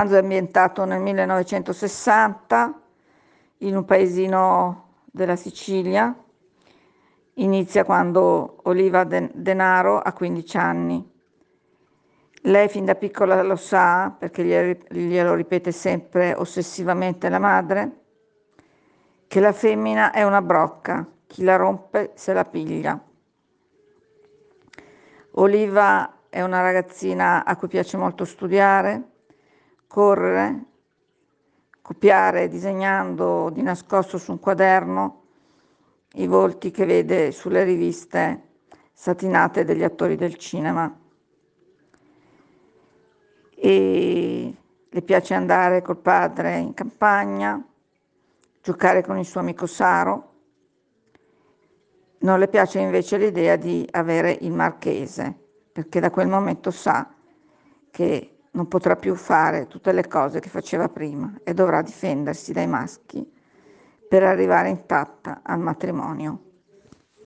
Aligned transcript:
romanzo 0.00 0.14
è 0.14 0.18
ambientato 0.20 0.84
nel 0.86 1.00
1960 1.00 2.80
in 3.58 3.76
un 3.76 3.84
paesino 3.84 4.94
della 5.04 5.36
Sicilia. 5.36 6.14
Inizia 7.34 7.84
quando 7.84 8.60
Oliva 8.62 9.04
Denaro 9.04 9.98
ha 9.98 10.12
15 10.12 10.56
anni. 10.56 11.12
Lei 12.44 12.68
fin 12.68 12.86
da 12.86 12.94
piccola 12.94 13.42
lo 13.42 13.56
sa 13.56 14.14
perché 14.18 14.84
glielo 14.88 15.34
ripete 15.34 15.70
sempre 15.70 16.32
ossessivamente 16.34 17.28
la 17.28 17.38
madre, 17.38 17.98
che 19.26 19.40
la 19.40 19.52
femmina 19.52 20.12
è 20.12 20.22
una 20.22 20.40
brocca, 20.40 21.06
chi 21.26 21.44
la 21.44 21.56
rompe 21.56 22.12
se 22.14 22.32
la 22.32 22.46
piglia. 22.46 22.98
Oliva 25.32 26.20
è 26.30 26.40
una 26.40 26.62
ragazzina 26.62 27.44
a 27.44 27.54
cui 27.56 27.68
piace 27.68 27.98
molto 27.98 28.24
studiare, 28.24 29.08
correre, 29.90 30.66
copiare 31.82 32.46
disegnando 32.46 33.50
di 33.50 33.60
nascosto 33.60 34.18
su 34.18 34.30
un 34.30 34.38
quaderno 34.38 35.22
i 36.12 36.28
volti 36.28 36.70
che 36.70 36.84
vede 36.84 37.32
sulle 37.32 37.64
riviste 37.64 38.50
satinate 38.92 39.64
degli 39.64 39.82
attori 39.82 40.14
del 40.14 40.36
cinema. 40.36 40.96
E 43.56 44.54
le 44.88 45.02
piace 45.02 45.34
andare 45.34 45.82
col 45.82 45.98
padre 45.98 46.58
in 46.58 46.72
campagna, 46.72 47.60
giocare 48.62 49.02
con 49.02 49.18
il 49.18 49.26
suo 49.26 49.40
amico 49.40 49.66
Saro. 49.66 50.34
Non 52.20 52.38
le 52.38 52.46
piace 52.46 52.78
invece 52.78 53.18
l'idea 53.18 53.56
di 53.56 53.84
avere 53.90 54.38
il 54.40 54.52
marchese, 54.52 55.34
perché 55.72 55.98
da 55.98 56.10
quel 56.10 56.28
momento 56.28 56.70
sa 56.70 57.12
che 57.90 58.36
non 58.52 58.68
potrà 58.68 58.96
più 58.96 59.14
fare 59.14 59.66
tutte 59.66 59.92
le 59.92 60.06
cose 60.06 60.40
che 60.40 60.48
faceva 60.48 60.88
prima 60.88 61.40
e 61.44 61.54
dovrà 61.54 61.82
difendersi 61.82 62.52
dai 62.52 62.66
maschi 62.66 63.28
per 64.08 64.24
arrivare 64.24 64.68
intatta 64.68 65.40
al 65.42 65.60
matrimonio. 65.60 66.49